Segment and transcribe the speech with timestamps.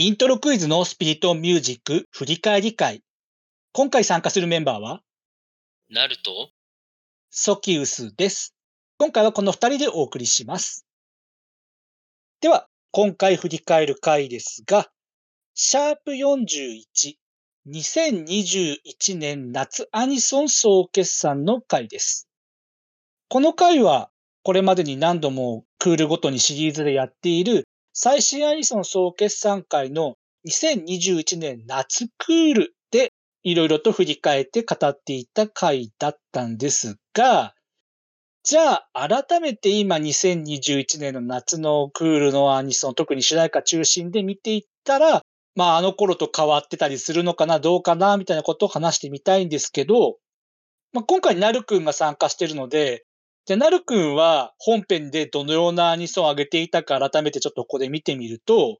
[0.00, 3.02] イントロクイズのスピリットミュージック振り返り会。
[3.72, 5.00] 今回参加するメンバーは、
[5.90, 6.50] ナルト？
[7.30, 8.54] ソキウスです。
[8.98, 10.86] 今回はこの二人でお送りします。
[12.40, 14.86] では、今回振り返る回ですが、
[15.54, 17.16] シャープ41、
[17.66, 22.28] 2021年夏アニソン総決算の回です。
[23.28, 24.10] この回は、
[24.44, 27.67] これまでに何度もクールごとにシリーズでやっている
[28.00, 30.14] 最新アニソン総決算会の
[30.46, 37.54] 2021年夏クールでいろいろと振り返って語っていた回だったんですが、
[38.44, 45.22] じゃあ改めて今2021年の夏のクールのアニソン、特に主題歌中心で見ていったら、
[45.56, 50.18] まああの頃と変わってたりするのかな、どうかな、みたいなことを話してみたいんですけど、
[50.92, 53.06] まあ、今回なるくんが参加してるので、
[53.48, 58.76] じゃあなるくんは本編でどのようなアニソンを上げていたか改めてちょっとここで見てみると、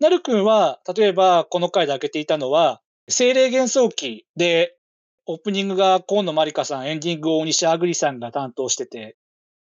[0.00, 4.78] なるくんは、例えばこの回で上げていたのは、精霊幻想記で、
[5.26, 9.18] オープニングが河野まりかさん、エンディングを大西あぐりさんが担当してて、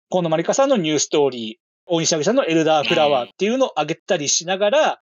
[0.09, 5.02] 河野まりかさんのニューストーリー、大西あぐりさんのエルダーフラワーっていうのを上げたりしながら、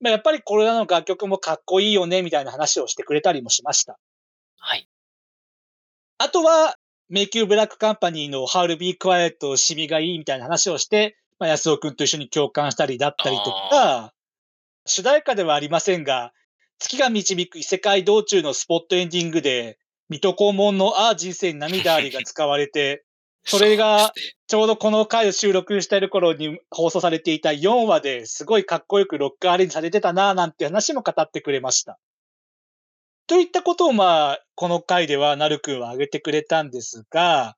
[0.00, 3.98] まあ、やっぱりこれらの楽曲もかっこいいよね、みたいな話をしてくれたりもしました。
[4.56, 4.88] はい。
[6.16, 6.76] あとは、
[7.08, 14.12] メイキューブラックカンパニーの Howl Be Quiet シミがいいみたいな話をして、まあ、安尾くんと一緒に共感したりだったりとか、
[14.86, 16.32] 主題歌ではありませんが、
[16.78, 23.04] 月が導く異世界道中のスポットエンディングで、水戸黄門のああ人生に涙ありが使われて、
[23.44, 24.12] それが
[24.48, 31.96] ちょうどこの回を収録している頃に放送されていた4話ですごいかっこよくロックアレンジされてたなぁなんて話も語ってくれました。
[33.26, 37.56] といったことをまあ、この回ではなるくんは挙げてくれたんですが、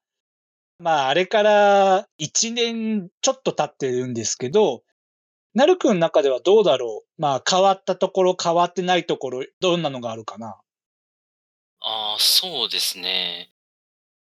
[0.78, 4.83] まああれから1年ちょっと経ってるんですけど、
[5.55, 7.20] なるくんの中ではどうだろう？
[7.20, 10.56] まあ変わったところ変わってないところ、どんなのがあるかな？
[11.80, 13.50] ああ、そうですね。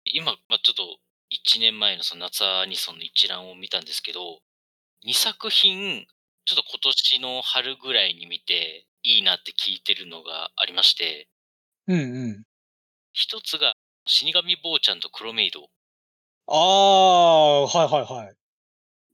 [0.05, 0.83] 今、まあ、ちょっと
[1.55, 4.39] 1年前のその夏アニソンの一覧を見たんですけど、
[5.05, 6.05] 2作品、
[6.45, 11.29] ちょっと今年の春ぐらいに見ていいなって聞いてるのがありまして、
[11.87, 12.03] うんう
[12.33, 12.43] ん。
[13.13, 13.73] 一つが
[14.05, 15.69] 死神坊ちゃんと黒メイド。
[16.47, 18.35] ああ、はいはいはい。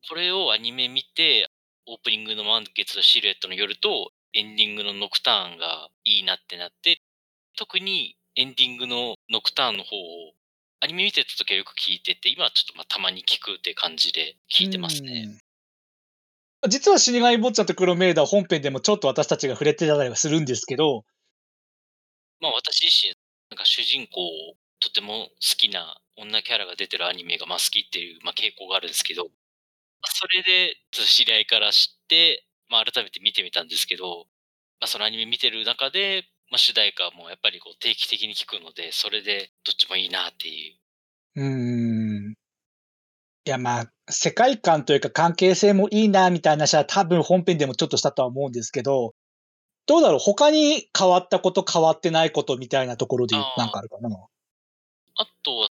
[0.10, 1.48] これをアニメ見て、
[1.86, 7.00] オープニングの満月のシルエットの夜とエンディングのノクターンがいいなってなって、
[7.56, 10.34] 特にエンディングのノクターンの方を
[10.80, 15.30] アニメ見てた時はよく聞いてて、今はちょっとまあたまに聞くって感じで聞いてますね。
[16.64, 16.70] うん。
[16.70, 21.06] 実は死神坊ちゃんと黒メイドは本編でもちょっと私たちが触れてたりはするんですけど、
[22.42, 23.16] まあ私自身、
[23.50, 29.30] なんか主人公とても好きな女キャラが出てるアニメがまあ好きっていう、まあ、傾向があるんですけど、ま
[30.04, 34.28] あそれで知り合いから知って、まあ改めて見てみたんですけど、
[34.80, 41.42] まあそのアニメ見てる中で、まあ主題歌もやっぱりこう定期的に聞くので、それでどっちもいいなっていう。
[41.42, 42.36] うーん。
[43.46, 49.14] いやまあ、世界観というか関係性もいいなみたいな話は多分本編でもちょっとしたとは思うんですけど、
[49.86, 50.20] どうだろう？
[50.20, 54.10] 他に変わったこと変わってないことみたいなところでなんかあるかな？
[55.16, 55.68] あとは、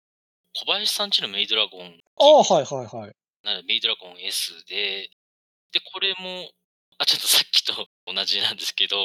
[0.55, 3.13] 小林さんちのメイドラゴン、ああ、はいはいはい。
[3.43, 5.09] なメイドラゴン S で、
[5.73, 6.51] で、これも、
[6.99, 7.73] あ、ちょっとさっきと
[8.07, 8.97] 同じなんですけど、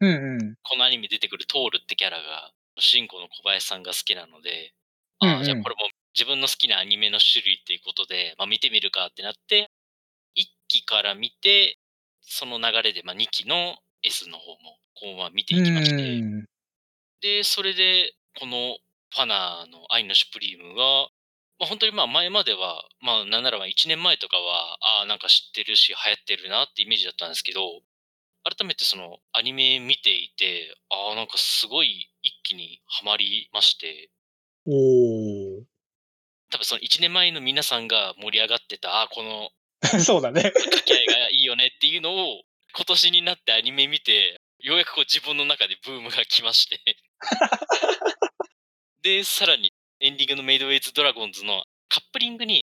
[0.00, 0.54] うんうん。
[0.64, 4.72] このアニメ出てくるトールってキャラが、主人公の小林さんが好きなので、
[5.20, 9.70] あうんうんあじゃあこれも自分の好きなアニメの種類っていうことで、まあ、見てみるかってなって、
[10.36, 11.78] 1期から見て、
[12.22, 16.44] その流れで、まあ、2期の S の方も、こう、まあ、見ていきまして、うん。
[17.20, 18.78] で、それで、この
[19.10, 21.08] ファナーの愛のシュプリームが、
[21.58, 27.60] まあ、本当にまあ前までは、まあなんならば1年前とかは、ああ、なんか知ってるし流行ってるなってイメージだったんですけど、
[28.44, 34.10] 改めてそのアニメ見ていて、ああ、なんかすごい一気にハマりまして、
[34.66, 35.64] おー。
[36.50, 39.50] 多分その1年前の皆さんが盛り上がってた、ああ、この
[40.04, 40.42] そうだね。
[40.42, 42.42] 掛け合いがいいよねっていうのを、
[42.76, 46.80] 今年になってアニメ見て、ようやくこう自分の中でブームが来まして。
[49.02, 52.64] で、さらにエンディングのメイドウェイズドラゴンズのカップリングに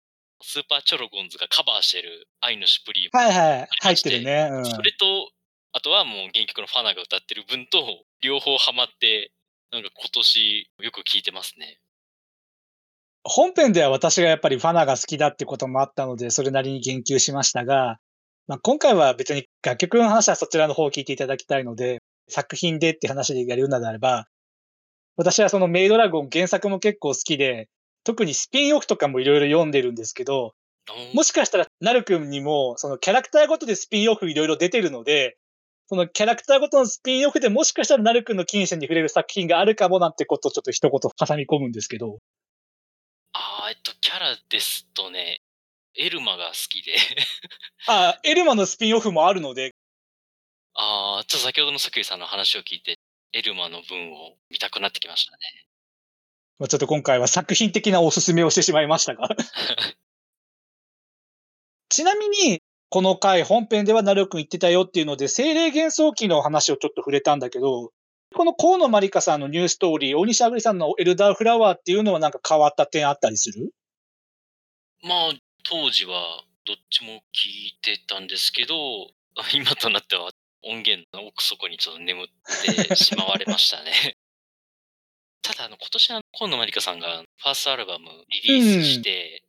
[0.42, 3.18] スーパーチョロゴンズがカバーしてる愛のシュプリーム。
[3.18, 3.68] はいはい。
[3.80, 4.48] 入ってるね。
[4.52, 4.66] うん。
[4.66, 5.32] それと、
[5.72, 9.32] あとはもう原曲のファナが歌ってる分と、両方ハマって、
[9.70, 11.78] なんか今年よく聴いてますね。
[13.28, 17.98] 本編では私がやっぱりファナが好きだってこともあったので、それなりに言及しましたが、
[18.46, 21.98] まあ、今回は別に楽曲の話はそちらの方を聞いていただきたいので、
[22.28, 24.26] 作品でって話でやるのであれば、
[25.16, 27.68] 私はそのメイドラゴン原作も結構好きで、
[28.04, 30.54] 特にスピンオフとかもいろいろ読んでるんですけど、
[31.12, 35.36] もしかしたら、なるくんにも、そのキャラクターごとでスピンオフいろいろ出てるので、
[35.88, 42.18] そのキャラクターごとのスピンオフでもしかしたらナル君の金銭に触れる作品があるかもなんてことをちょっと一言挟み込むんですけど。
[43.32, 45.42] ああ、えっと、キャラですとね、
[45.94, 46.94] エルマが好きで
[47.86, 49.74] あ あ、エルマのスピンオフもあるので。
[50.74, 52.98] ああ、ちょっと先ほどのさくりさんの話を聞いて、
[53.32, 55.38] エルマの文を見たくなってきましたね。
[56.58, 59.28] まあ、ちょっと今回は作品的なおすすめをしてしまいましたが
[61.88, 62.60] ちなみに、
[62.90, 67.92] この回本編ではナル君言ってたよっていうので、精霊幻想記の話をちょっと触れたんだけど、
[68.34, 73.72] この河野まりかさんのニューストーリー、大西あぐりさんのエルダーフラワーっていうのはなんか変わった点あったりする？
[75.02, 75.32] まあ、
[75.64, 78.74] 当時はどっちも聞いてたんですけど、
[79.54, 80.30] 今となっては
[80.62, 82.28] 音源の奥底にちょっと眠っ
[82.86, 84.16] てしまわれましたね。
[85.42, 89.42] ただ、あの、今年は河野まりかさんがファーストアルバムリリースして、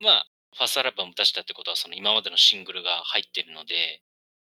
[0.00, 4.02] うん、まあ、ファーストアルバム出したってことは、その今までのシングルが入ってるので、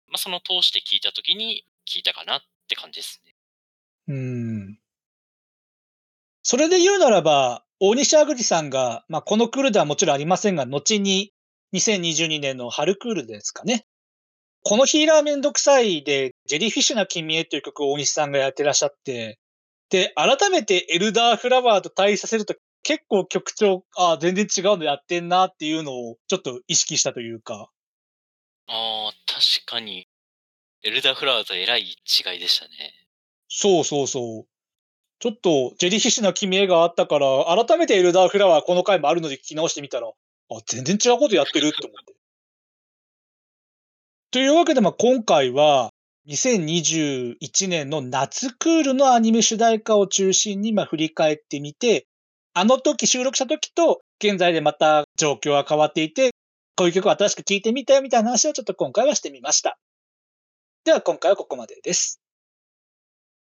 [0.07, 3.30] まあ、その通して聞いたときに聞いたかなって感じですね。
[4.07, 4.77] うん。
[6.43, 11.33] それで言うならば、大西あぐりさんが、まあ、このクールではもちろんありませんが、後に
[11.73, 13.85] 2022年の春クールですかね。
[14.63, 19.39] このヒーラーめんどくさいで、ジェリーフィッシュな君へという曲を大西さんがやってらっしゃって、
[19.89, 27.69] で、改めてエルダーフラワーと対比させると結構曲調、ああ、全然違うのやってんなっていうのをちょっと意識したというか。
[28.67, 30.07] ああ、確かに。
[30.83, 33.00] エルダーフラワーとえらい違いでしたね。
[33.53, 34.47] そうそうそう。
[35.19, 37.27] ちょっと、ジェリーフィッシュな君へがあったから、
[37.65, 40.13] 改めてエルダーフラワーこの回もあるので聞き直してみたら、あ、
[40.65, 42.13] 全然違うことやってるって思って。
[44.31, 45.89] というわけで、まあ今回は、
[46.29, 52.07] 2021年の夏クールのアニメ主題歌を中心にまあ振り返ってみて、
[52.53, 56.31] あの時収録した時と現在でまた状況が変わっていて、
[56.77, 59.77] こういう曲を新しく聴いてみたよみたいな話をちょっと今回はしてみました。
[60.85, 62.20] では今回はここまでです。